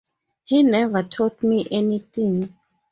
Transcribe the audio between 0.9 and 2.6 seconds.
taught me anything.